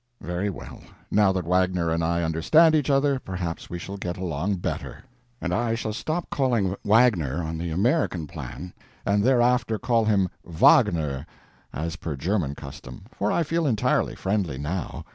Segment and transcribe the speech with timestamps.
[0.21, 0.79] Very well;
[1.11, 5.03] now that Wagner and I understand each other, perhaps we shall get along better,
[5.39, 8.73] and I shall stop calling Waggner, on the American plan,
[9.05, 11.27] and thereafter call him Waggner
[11.71, 15.05] as per German custom, for I feel entirely friendly now.